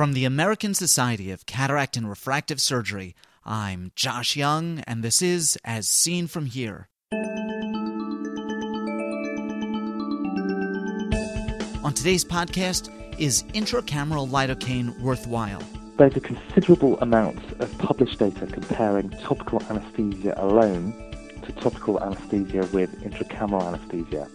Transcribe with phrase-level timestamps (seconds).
[0.00, 3.14] From the American Society of Cataract and Refractive Surgery,
[3.44, 6.88] I'm Josh Young, and this is As Seen From Here.
[11.84, 12.88] On today's podcast,
[13.20, 15.62] is intracameral lidocaine worthwhile?
[15.98, 20.94] There's a considerable amount of published data comparing topical anesthesia alone
[21.42, 24.26] to topical anesthesia with intracameral anesthesia.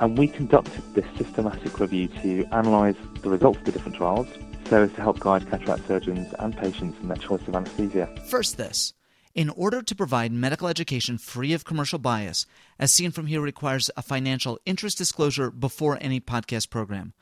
[0.00, 4.28] And we conducted this systematic review to analyse the results of the different trials
[4.74, 8.12] so as to help guide cataract surgeons and patients in their choice of anesthesia.
[8.26, 8.92] First, this.
[9.32, 12.44] In order to provide medical education free of commercial bias,
[12.76, 17.12] as seen from here requires a financial interest disclosure before any podcast program.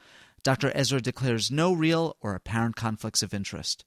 [0.43, 0.73] Dr.
[0.75, 3.85] Ezra declares no real or apparent conflicts of interest.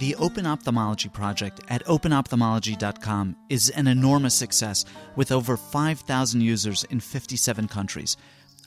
[0.00, 7.00] The Open Ophthalmology Project at openophthalmology.com is an enormous success with over 5,000 users in
[7.00, 8.16] 57 countries.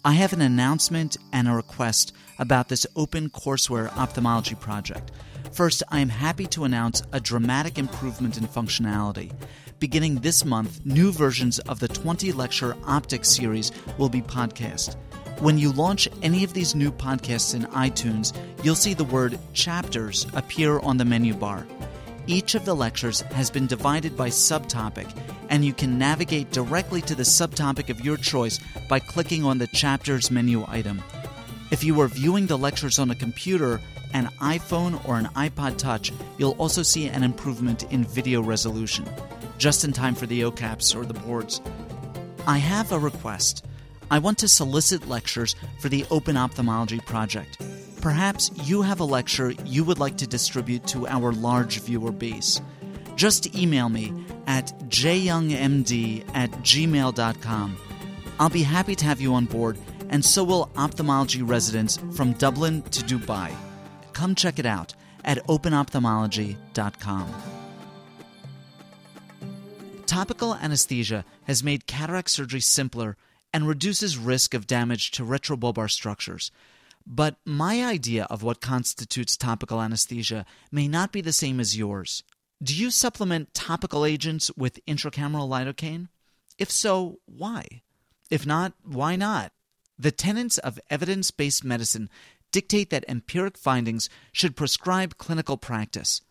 [0.05, 5.13] I have an announcement and a request about this open courseware ophthalmology project.
[5.53, 9.31] First, I am happy to announce a dramatic improvement in functionality.
[9.79, 14.97] Beginning this month, new versions of the 20 lecture optics series will be podcast.
[15.39, 20.27] When you launch any of these new podcasts in iTunes, you'll see the word chapters
[20.33, 21.65] appear on the menu bar.
[22.27, 25.09] Each of the lectures has been divided by subtopic,
[25.53, 28.59] and you can navigate directly to the subtopic of your choice
[28.89, 30.99] by clicking on the chapters menu item.
[31.69, 33.79] If you are viewing the lectures on a computer,
[34.15, 39.07] an iPhone, or an iPod Touch, you'll also see an improvement in video resolution,
[39.59, 41.61] just in time for the OKAPs or the boards.
[42.47, 43.63] I have a request.
[44.09, 47.61] I want to solicit lectures for the Open Ophthalmology Project.
[48.01, 52.59] Perhaps you have a lecture you would like to distribute to our large viewer base.
[53.15, 54.11] Just email me
[54.47, 57.77] at jyoungmd at gmail.com.
[58.39, 59.77] I'll be happy to have you on board,
[60.09, 63.53] and so will ophthalmology residents from Dublin to Dubai.
[64.13, 67.33] Come check it out at openophthalmology.com.
[70.05, 73.17] Topical anesthesia has made cataract surgery simpler
[73.53, 76.51] and reduces risk of damage to retrobulbar structures.
[77.05, 82.23] But my idea of what constitutes topical anesthesia may not be the same as yours.
[82.63, 86.07] Do you supplement topical agents with intracameral lidocaine?
[86.57, 87.81] If so, why?
[88.29, 89.51] If not, why not?
[89.99, 92.09] The tenets of evidence based medicine
[92.53, 96.21] dictate that empiric findings should prescribe clinical practice.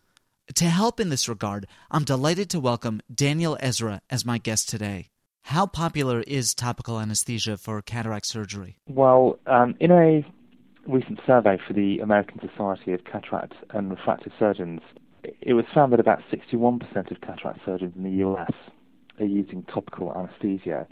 [0.55, 5.09] To help in this regard, I'm delighted to welcome Daniel Ezra as my guest today.
[5.43, 8.79] How popular is topical anesthesia for cataract surgery?
[8.89, 10.25] Well, um, in a
[10.87, 14.81] recent survey for the American Society of Cataract and Refractive Surgeons,
[15.41, 18.51] it was found that about 61% of cataract surgeons in the US
[19.19, 20.87] are using topical anesthesia.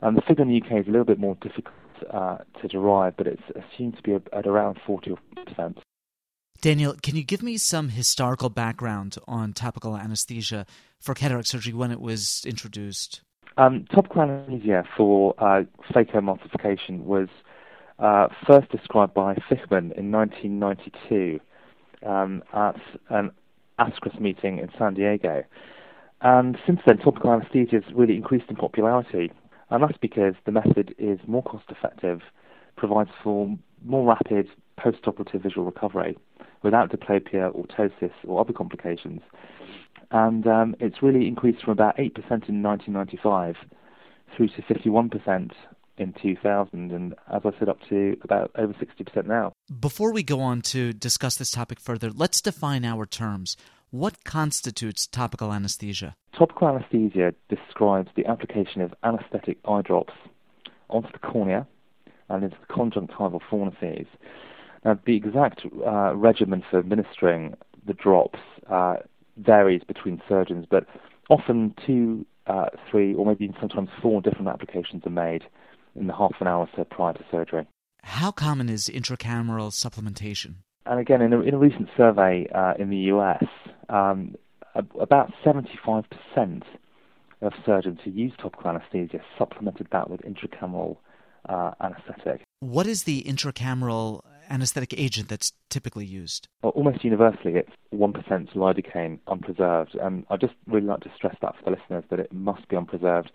[0.00, 1.74] And the figure in the UK is a little bit more difficult
[2.12, 5.16] uh, to derive, but it's assumed to be at around 40%.
[6.60, 10.66] Daniel, can you give me some historical background on topical anesthesia
[10.98, 13.20] for cataract surgery when it was introduced?
[13.56, 15.62] Um, topical anesthesia for uh,
[15.92, 17.28] phacoemulsification was
[17.98, 21.40] uh, first described by Fichman in 1992
[22.06, 22.76] um, at
[23.08, 23.30] an
[23.78, 25.44] ASCRS meeting in San Diego.
[26.20, 29.30] And since then, topical anesthesia has really increased in popularity,
[29.70, 32.20] and that's because the method is more cost effective,
[32.76, 36.16] provides for more rapid post-operative visual recovery
[36.62, 39.20] without diplopia or ptosis or other complications.
[40.10, 42.16] And um, it's really increased from about 8%
[42.48, 43.56] in 1995
[44.36, 45.52] through to 51%
[45.98, 49.52] in 2000, and as I said, up to about over 60% now.
[49.80, 53.56] Before we go on to discuss this topic further, let's define our terms.
[53.90, 56.14] What constitutes topical anesthesia?
[56.38, 60.12] Topical anesthesia describes the application of anesthetic eye drops
[60.90, 61.66] onto the cornea
[62.28, 64.06] and into the conjunctival fornices.
[64.84, 68.38] Now, the exact uh, regimen for administering the drops
[68.70, 68.96] uh,
[69.38, 70.86] varies between surgeons, but
[71.30, 75.44] often two, uh, three, or maybe sometimes four different applications are made
[75.98, 77.66] in the half an hour or so prior to surgery.
[78.02, 80.56] How common is intracameral supplementation?
[80.86, 83.44] And again, in a, in a recent survey uh, in the US,
[83.88, 84.34] um,
[84.98, 86.04] about 75%
[87.40, 90.96] of surgeons who use topical anesthesia supplemented that with intracameral
[91.48, 92.42] uh, anesthetic.
[92.60, 96.48] What is the intracameral anesthetic agent that's typically used?
[96.62, 99.94] Well, almost universally, it's 1% lidocaine unpreserved.
[99.94, 102.76] And I'd just really like to stress that for the listeners that it must be
[102.76, 103.30] unpreserved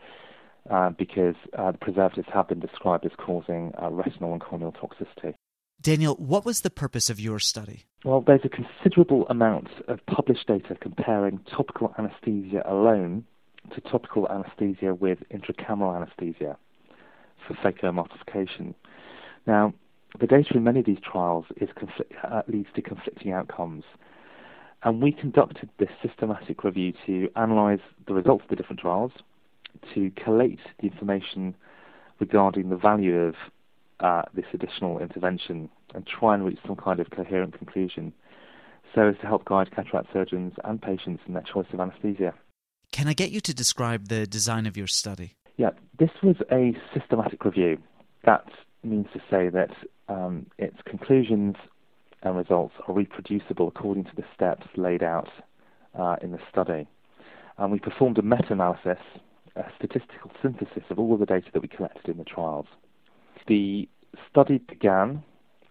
[0.69, 5.33] uh, because uh, the preservatives have been described as causing uh, retinal and corneal toxicity.
[5.81, 7.85] Daniel, what was the purpose of your study?
[8.05, 13.25] Well, there's a considerable amount of published data comparing topical anesthesia alone
[13.73, 16.57] to topical anesthesia with intracameral anesthesia
[17.45, 18.73] for phacoemulsification.
[19.45, 19.73] Now,
[20.19, 23.83] the data in many of these trials is conflict, uh, leads to conflicting outcomes.
[24.83, 29.11] And we conducted this systematic review to analyse the results of the different trials,
[29.93, 31.55] to collate the information
[32.19, 33.35] regarding the value of
[33.99, 38.13] uh, this additional intervention, and try and reach some kind of coherent conclusion
[38.93, 42.33] so as to help guide cataract surgeons and patients in their choice of anaesthesia.
[42.91, 45.33] Can I get you to describe the design of your study?
[45.57, 47.77] Yeah, this was a systematic review.
[48.25, 48.45] That
[48.83, 49.71] means to say that
[50.09, 51.55] um, its conclusions
[52.21, 55.29] and results are reproducible according to the steps laid out
[55.97, 56.87] uh, in the study.
[57.57, 58.99] And we performed a meta-analysis,
[59.55, 62.65] a statistical synthesis of all of the data that we collected in the trials.
[63.47, 63.87] The
[64.29, 65.23] study began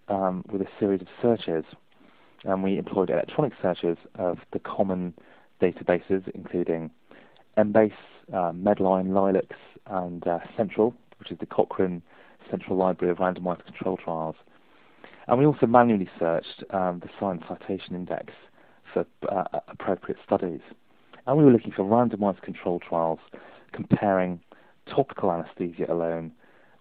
[0.08, 1.64] um, with a series of searches,
[2.44, 5.14] and we employed electronic searches of the common
[5.60, 6.90] databases, including
[7.56, 7.92] Embase,
[8.32, 9.56] uh, Medline, Lilacs,
[9.86, 12.02] and uh, Central, which is the Cochrane
[12.50, 14.36] Central Library of Randomized Control Trials.
[15.28, 18.32] And we also manually searched um, the Science Citation Index
[18.92, 20.60] for uh, appropriate studies.
[21.26, 23.20] And we were looking for randomized control trials
[23.72, 24.40] comparing
[24.86, 26.32] topical anesthesia alone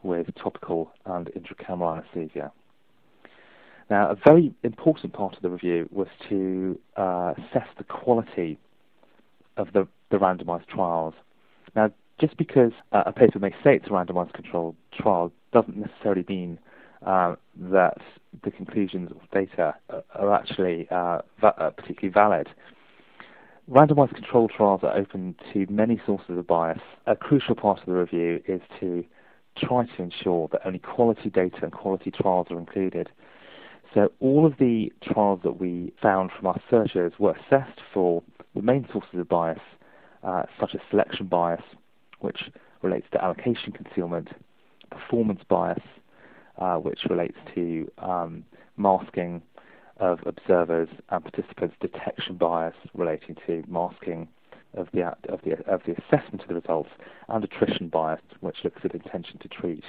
[0.04, 2.52] with topical and intracameral anesthesia.
[3.90, 8.58] Now, a very important part of the review was to uh, assess the quality
[9.58, 11.14] of the, the randomized trials.
[11.76, 16.24] Now, just because uh, a paper may say it's a randomized controlled trial doesn't necessarily
[16.30, 16.60] mean
[17.06, 17.98] uh, that
[18.44, 19.76] the conclusions of data
[20.16, 22.48] are actually uh, va- uh, particularly valid.
[23.70, 26.80] Randomized controlled trials are open to many sources of bias.
[27.06, 29.06] A crucial part of the review is to
[29.56, 33.10] try to ensure that only quality data and quality trials are included.
[33.94, 38.24] So all of the trials that we found from our searches were assessed for
[38.56, 39.60] the main sources of bias,
[40.24, 41.62] uh, such as selection bias,
[42.20, 42.50] which
[42.82, 44.30] relates to allocation concealment,
[44.90, 45.82] performance bias,
[46.58, 48.44] uh, which relates to um,
[48.76, 49.42] masking
[50.02, 54.28] of observers and participants, detection bias relating to masking
[54.74, 56.90] of the of the of the assessment of the results,
[57.30, 59.84] and attrition bias, which looks at intention to treat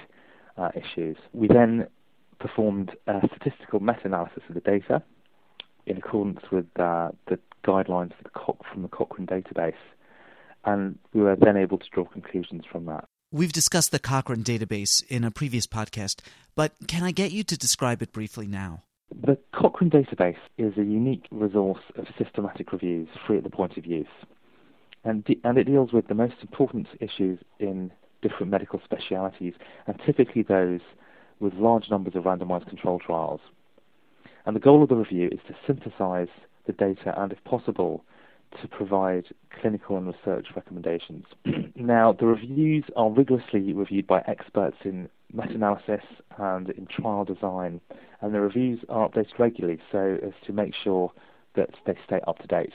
[0.59, 1.17] uh, issues.
[1.33, 1.89] We then
[2.39, 5.03] performed a statistical meta-analysis of the data
[5.87, 8.31] in accordance with uh, the guidelines the
[8.71, 9.75] from the Cochrane database,
[10.65, 13.05] and we were then able to draw conclusions from that.
[13.31, 16.21] We've discussed the Cochrane database in a previous podcast,
[16.55, 18.83] but can I get you to describe it briefly now?
[19.21, 23.85] The Cochrane database is a unique resource of systematic reviews free at the point of
[23.85, 24.07] use,
[25.05, 27.93] and, de- and it deals with the most important issues in
[28.23, 29.55] different medical specialities,
[29.87, 30.81] and typically those
[31.41, 33.41] with large numbers of randomized control trials.
[34.47, 36.29] And the goal of the review is to synthesize
[36.67, 38.05] the data and, if possible,
[38.61, 39.27] to provide
[39.61, 41.25] clinical and research recommendations.
[41.75, 46.05] now, the reviews are rigorously reviewed by experts in meta-analysis
[46.39, 47.81] and in trial design,
[48.21, 51.13] and the reviews are updated regularly so as to make sure
[51.55, 52.73] that they stay up to date.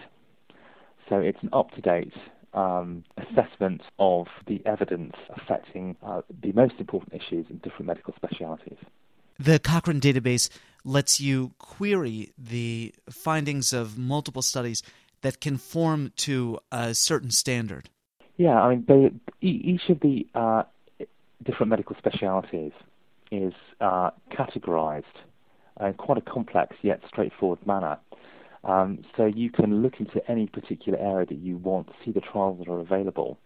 [1.09, 2.13] So it's an up-to-date
[2.53, 8.77] um, assessment of the evidence affecting uh, the most important issues in different medical specialities.
[9.39, 10.49] The Cochrane database
[10.83, 14.81] lets you query the findings of multiple studies
[15.21, 17.89] that conform to a certain standard.
[18.37, 20.63] Yeah, I mean, they, each of the uh,
[21.47, 22.73] different medical specialities
[23.31, 25.03] is uh, categorized
[25.81, 27.97] in quite a complex yet straightforward manner.
[28.63, 32.59] Um, so you can look into any particular area that you want, see the trials
[32.59, 33.37] that are available.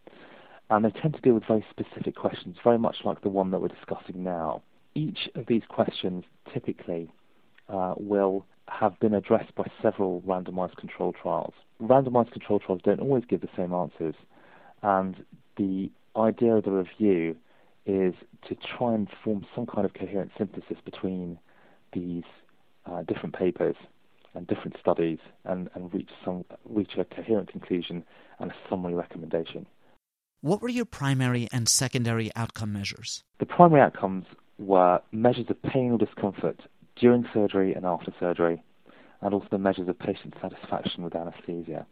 [0.69, 3.61] And they tend to deal with very specific questions, very much like the one that
[3.61, 4.63] we're discussing now.
[4.95, 6.23] Each of these questions
[6.53, 7.11] typically
[7.69, 11.53] uh, will have been addressed by several randomized control trials.
[11.81, 14.15] Randomized control trials don't always give the same answers,
[14.81, 15.25] and
[15.57, 17.35] the idea of the review
[17.85, 18.13] is
[18.47, 21.39] to try and form some kind of coherent synthesis between
[21.93, 22.23] these
[22.85, 23.75] uh, different papers
[24.33, 28.03] and different studies and, and reach some reach a coherent conclusion
[28.39, 29.65] and a summary recommendation.
[30.41, 33.23] What were your primary and secondary outcome measures?
[33.39, 34.25] The primary outcomes
[34.57, 36.61] were measures of pain or discomfort
[36.95, 38.63] during surgery and after surgery,
[39.21, 41.85] and also the measures of patient satisfaction with anesthesia.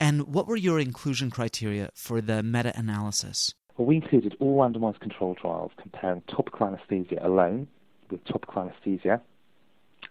[0.00, 3.54] And what were your inclusion criteria for the meta analysis?
[3.82, 7.66] Well, we included all randomized control trials comparing topical anesthesia alone
[8.12, 9.20] with topical anesthesia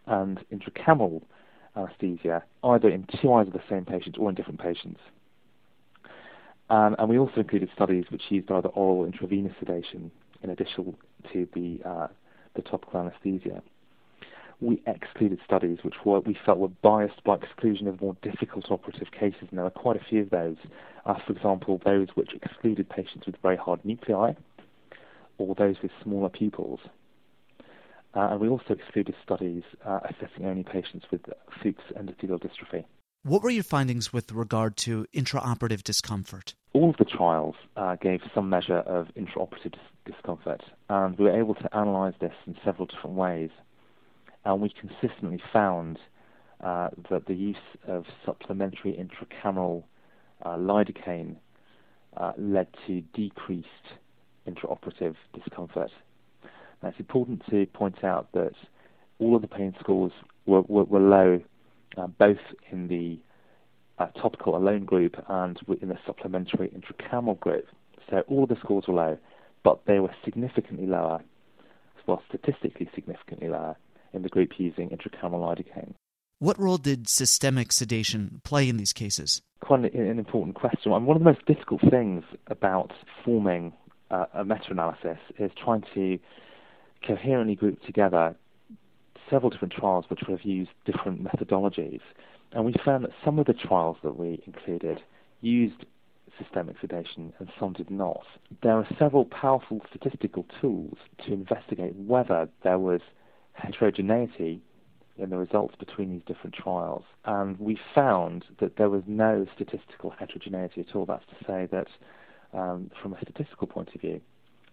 [0.08, 1.22] and intracameral
[1.78, 5.00] anesthesia, either in two eyes of the same patient or in different patients.
[6.70, 10.12] Um, and we also included studies which used either oral or intravenous sedation
[10.44, 10.94] in addition
[11.32, 12.08] to the, uh,
[12.56, 13.64] the topical anesthesia
[14.62, 19.12] we excluded studies which were, we felt were biased by exclusion of more difficult operative
[19.12, 20.58] cases, and there are quite a few of those.
[21.06, 24.34] Uh, for example, those which excluded patients with very hard nuclei,
[25.40, 26.80] or those with smaller pupils.
[28.14, 31.22] Uh, and we also excluded studies uh, assessing only patients with
[31.64, 32.86] Fuchs endothelial dystrophy.
[33.24, 36.56] What were your findings with regard to intraoperative discomfort?
[36.74, 41.40] All of the trials uh, gave some measure of intraoperative dis- discomfort, and we were
[41.40, 43.50] able to analyze this in several different ways.
[44.46, 46.00] And we consistently found
[46.64, 47.56] uh, that the use
[47.88, 49.84] of supplementary intracameral
[50.44, 51.36] uh, lidocaine
[52.18, 53.68] uh, led to decreased
[54.48, 55.92] intraoperative discomfort.
[56.82, 58.54] Now, it's important to point out that
[59.20, 60.12] all of the pain scores
[60.46, 61.42] were, were, were low,
[61.98, 62.40] uh, both
[62.72, 63.20] in the
[64.00, 67.68] uh, topical alone group and in the supplementary intracameral group.
[68.10, 69.18] So all of the scores were low,
[69.64, 71.22] but they were significantly lower,
[72.08, 73.78] well, statistically significantly lower,
[74.14, 75.94] in the group using intracameral lidocaine.
[76.40, 79.42] What role did systemic sedation play in these cases?
[79.60, 80.92] Quite an, an important question.
[80.92, 82.92] And one of the most difficult things about
[83.24, 83.74] forming
[84.10, 86.18] uh, a meta-analysis is trying to
[87.06, 88.36] coherently group together
[89.30, 92.02] several different trials which have used different methodologies.
[92.52, 95.02] And we found that some of the trials that we included
[95.42, 95.86] used
[96.38, 98.24] systemic sedation and some did not.
[98.64, 103.02] There are several powerful statistical tools to investigate whether there was
[103.54, 104.62] heterogeneity
[105.18, 107.04] in the results between these different trials.
[107.26, 111.06] And we found that there was no statistical heterogeneity at all.
[111.06, 111.88] That's to say that
[112.58, 114.22] um, from a statistical point of view,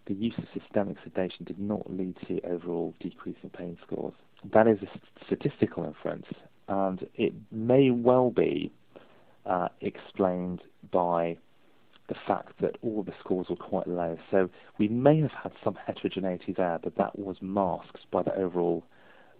[0.07, 4.15] the use of systemic sedation did not lead to overall decrease in pain scores.
[4.53, 6.27] That is a statistical inference,
[6.67, 8.73] and it may well be
[9.45, 11.37] uh, explained by
[12.09, 14.17] the fact that all the scores were quite low.
[14.31, 14.49] So
[14.79, 18.83] we may have had some heterogeneity there, but that was masked by the overall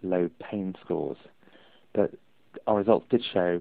[0.03, 1.17] low pain scores.
[1.95, 2.13] But
[2.67, 3.61] our results did show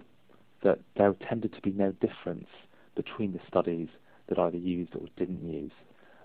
[0.63, 2.47] that there tended to be no difference
[2.95, 3.87] between the studies
[4.27, 5.71] that either used or didn't use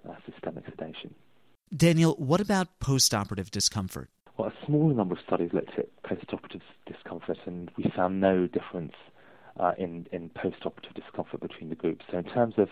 [0.08, 1.14] uh, systemic sedation.
[1.74, 4.10] Daniel, what about postoperative discomfort?
[4.36, 8.94] Well, a small number of studies looked at postoperative discomfort, and we found no difference
[9.58, 12.04] uh, in, in postoperative discomfort between the groups.
[12.10, 12.68] So, in terms of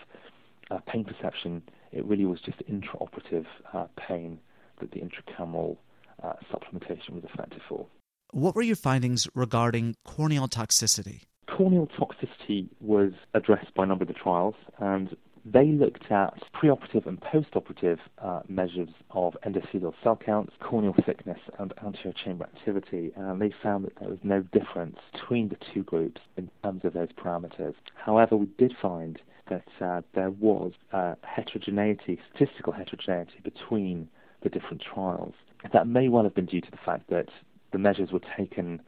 [0.69, 4.39] uh, pain perception, it really was just intraoperative uh, pain
[4.79, 5.77] that the intracameral
[6.23, 7.85] uh, supplementation was effective for.
[8.31, 11.21] What were your findings regarding corneal toxicity?
[11.49, 17.05] Corneal toxicity was addressed by a number of the trials, and they looked at preoperative
[17.07, 23.41] and postoperative uh, measures of endothelial cell counts, corneal thickness, and anterior chamber activity, and
[23.41, 27.09] they found that there was no difference between the two groups in terms of those
[27.17, 27.73] parameters.
[27.95, 29.19] However, we did find
[29.49, 34.07] that uh, there was uh, heterogeneity, statistical heterogeneity between
[34.43, 35.33] the different trials.
[35.73, 37.29] That may well have been due to the fact that
[37.71, 38.81] the measures were taken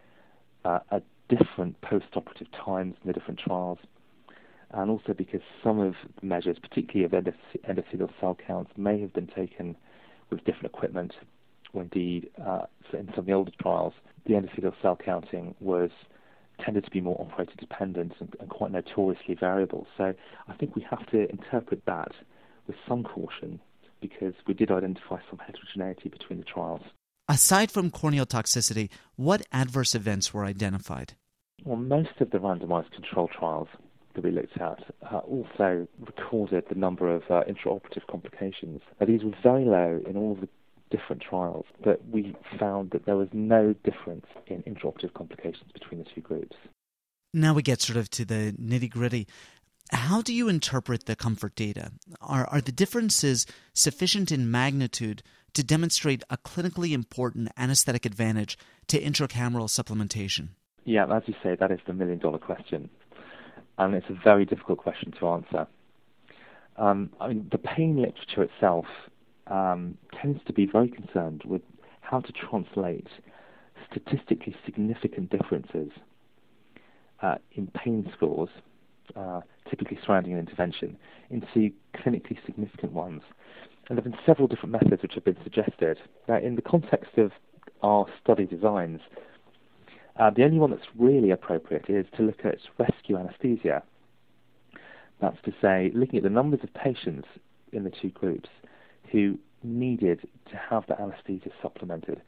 [0.65, 3.79] uh, at different post-operative times in the different trials,
[4.74, 7.24] and also because some of the measures, particularly of
[7.63, 9.75] endothelial cell counts, may have been taken
[10.30, 11.13] with different equipment,
[11.74, 13.94] or indeed, uh, in some of the older trials,
[14.25, 15.92] the endothelial cell counting was
[16.63, 19.88] tended to be more operator dependent and, and quite notoriously variable.
[19.98, 20.13] So
[20.48, 22.12] I think we have to interpret that
[22.68, 23.60] with some caution
[24.01, 26.82] because we did identify some heterogeneity between the trials.
[27.30, 31.13] Aside from corneal toxicity, what adverse events were identified?
[31.63, 33.70] Well, most of the randomized control trials
[34.15, 38.82] that we looked at uh, also recorded the number of uh, intraoperative complications.
[39.00, 40.50] Now, these were very low in all of the
[40.89, 46.10] different trials, but we found that there was no difference in intraoperative complications between the
[46.13, 46.55] two groups.
[47.34, 49.27] Now we get sort of to the nitty gritty.
[49.91, 51.91] How do you interpret the comfort data?
[52.22, 59.01] Are, are the differences sufficient in magnitude to demonstrate a clinically important anesthetic advantage to
[59.01, 60.50] intracameral supplementation?
[60.86, 62.89] Yeah, as you say, that is the million dollar question.
[63.77, 65.68] And it's a very difficult question to answer.
[66.77, 68.86] Um, I mean, the pain literature itself
[69.48, 71.62] um, tends to be very concerned with
[72.01, 73.08] how to translate
[73.89, 75.92] statistically significant differences
[77.22, 78.50] uh, in pain scores
[79.15, 80.98] uh, typically surrounding an intervention
[81.30, 83.22] into clinically significant ones.
[83.88, 86.00] And there have been several different methods which have been suggested.
[86.27, 87.32] Now, in the context of
[87.82, 89.01] our study designs,
[90.17, 93.84] uh, the only one that's really appropriate is to look at rescue anesthesia.
[95.22, 97.27] That's to say, looking at the numbers of patients
[97.72, 98.50] in the two groups
[99.12, 102.22] who needed to have the anesthesia supplemented.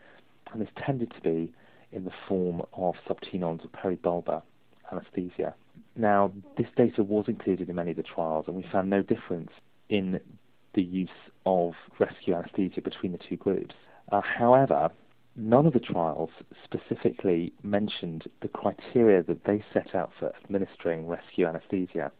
[0.51, 1.53] And this tended to be
[1.91, 4.41] in the form of subtenons or peribulbar
[4.91, 5.53] anesthesia.
[5.95, 9.51] Now, this data was included in many of the trials, and we found no difference
[9.89, 10.19] in
[10.73, 11.09] the use
[11.45, 13.75] of rescue anesthesia between the two groups.
[14.11, 14.89] Uh, however,
[15.35, 16.29] none of the trials
[16.63, 22.11] specifically mentioned the criteria that they set out for administering rescue anesthesia.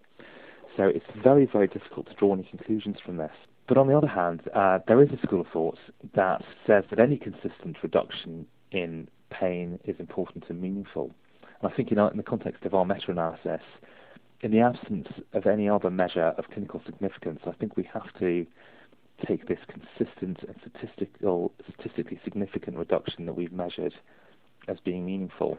[0.75, 3.31] So it's very, very difficult to draw any conclusions from this.
[3.67, 5.79] But on the other hand, uh, there is a school of thought
[6.13, 11.11] that says that any consistent reduction in pain is important and meaningful.
[11.61, 13.61] And I think in, in the context of our meta-analysis,
[14.41, 18.45] in the absence of any other measure of clinical significance, I think we have to
[19.27, 23.93] take this consistent and statistical, statistically significant reduction that we've measured
[24.67, 25.57] as being meaningful.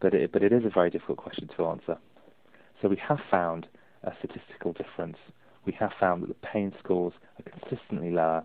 [0.00, 1.98] But it, but it is a very difficult question to answer.
[2.80, 3.66] So we have found
[4.02, 5.16] a statistical difference.
[5.64, 8.44] We have found that the pain scores are consistently lower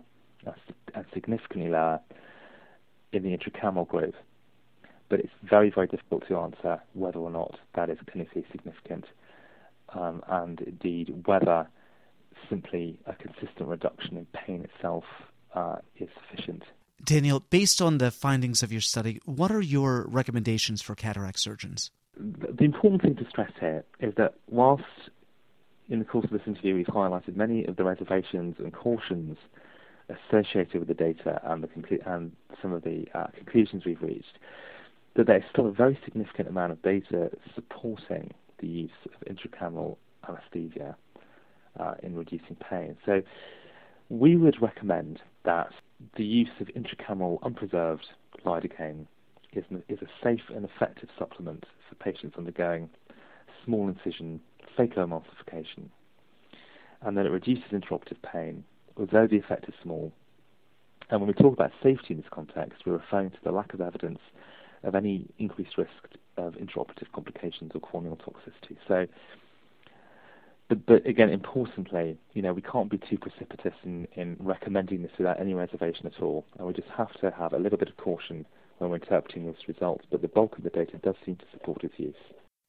[0.94, 2.00] and significantly lower
[3.12, 4.14] in the intracameral group.
[5.08, 9.06] But it's very, very difficult to answer whether or not that is clinically significant,
[9.94, 11.66] um, and indeed whether
[12.48, 15.04] simply a consistent reduction in pain itself
[15.54, 16.62] uh, is sufficient.
[17.02, 21.90] Daniel, based on the findings of your study, what are your recommendations for cataract surgeons?
[22.16, 24.82] The important thing to stress here is that whilst
[25.88, 29.36] in the course of this interview we've highlighted many of the reservations and cautions
[30.08, 34.38] associated with the data and, the conclu- and some of the uh, conclusions we've reached,
[35.14, 39.96] that there's still a very significant amount of data supporting the use of intracameral
[40.28, 40.96] anesthesia
[41.78, 42.96] uh, in reducing pain.
[43.06, 43.22] So
[44.08, 45.70] we would recommend that
[46.16, 48.06] the use of intracameral unpreserved
[48.44, 49.06] lidocaine
[49.52, 52.88] is, is a safe and effective supplement for patients undergoing
[53.64, 54.40] small incision
[54.78, 55.88] phacoemulsification,
[57.02, 58.64] and that it reduces intraoperative pain,
[58.96, 60.12] although the effect is small.
[61.10, 63.80] And when we talk about safety in this context, we're referring to the lack of
[63.80, 64.20] evidence
[64.84, 65.90] of any increased risk
[66.36, 68.76] of intraoperative complications or corneal toxicity.
[68.86, 69.06] So
[70.68, 75.12] but, but again, importantly, you know, we can't be too precipitous in, in recommending this
[75.16, 77.96] without any reservation at all, and we just have to have a little bit of
[77.96, 78.44] caution
[78.78, 80.04] when we're interpreting those results.
[80.10, 82.14] But the bulk of the data does seem to support its use.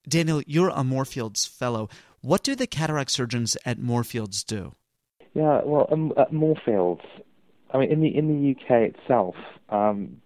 [0.08, 1.90] Daniel, you're a Moorfields Fellow.
[2.22, 4.76] What do the cataract surgeons at Moorfields do?
[5.34, 7.04] Yeah, well, um, at Moorfields,
[7.72, 9.36] I mean, in the in the UK itself,
[9.70, 10.22] um,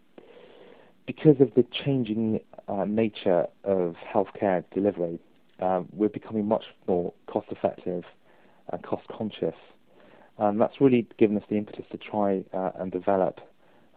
[1.05, 5.19] because of the changing uh, nature of healthcare delivery,
[5.59, 8.03] uh, we're becoming much more cost effective
[8.71, 9.55] and cost conscious.
[10.37, 13.39] And that's really given us the impetus to try uh, and develop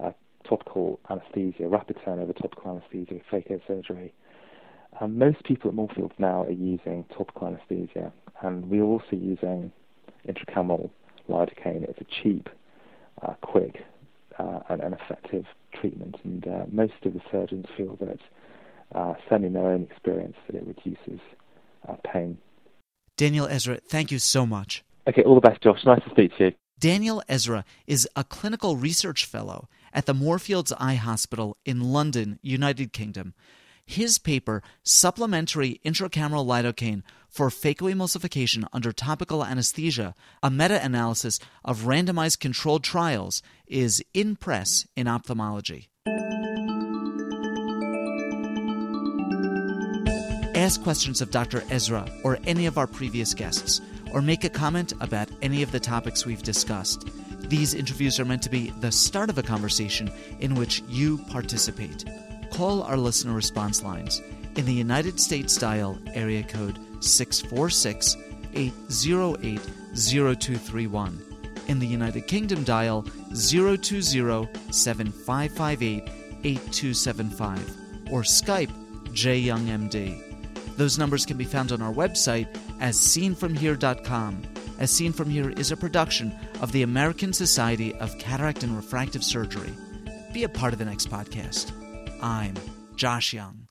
[0.03, 0.13] uh,
[0.49, 4.13] topical anesthesia, rapid turnover topical anesthesia, phaco surgery.
[5.01, 9.71] And most people at Moorfields now are using topical anesthesia, and we're also using
[10.27, 10.91] intracameral
[11.29, 11.83] lidocaine.
[11.85, 12.49] It's a cheap,
[13.21, 13.85] uh, quick,
[14.39, 15.45] uh, and, and, effective
[15.79, 18.19] treatment, and uh, most of the surgeons feel that,
[19.29, 21.21] certainly in their own experience, that it reduces
[21.89, 22.39] uh, pain.
[23.17, 24.85] Daniel Ezra, thank you so much.
[25.09, 25.79] Okay, all the best, Josh.
[25.85, 26.53] Nice to speak to you.
[26.79, 32.93] Daniel Ezra is a clinical research fellow at the Moorfields Eye Hospital in London, United
[32.93, 33.33] Kingdom.
[33.87, 42.41] His paper, Supplementary Intracameral Lidocaine for Phacoemulsification Under Topical Anesthesia, a meta analysis of randomized
[42.41, 45.89] controlled trials, is in press in ophthalmology.
[50.67, 51.63] Ask questions of Dr.
[51.71, 53.81] Ezra or any of our previous guests,
[54.13, 57.09] or make a comment about any of the topics we've discussed.
[57.49, 62.05] These interviews are meant to be the start of a conversation in which you participate.
[62.51, 64.21] Call our listener response lines.
[64.57, 68.17] In the United States, dial area code 646
[68.55, 69.61] 808
[69.95, 71.23] 0231.
[71.69, 76.03] In the United Kingdom, dial 020 7558
[76.43, 77.77] 8275
[78.11, 78.73] or Skype
[79.13, 80.26] JYoungMD.
[80.77, 82.49] Those numbers can be found on our website
[82.81, 84.43] as seenfromhere.com.
[84.79, 89.25] As Seen From Here is a production of the American Society of Cataract and Refractive
[89.25, 89.73] Surgery.
[90.35, 91.73] Be a part of the next podcast.
[92.23, 92.55] I'm
[92.95, 93.66] Josh Young.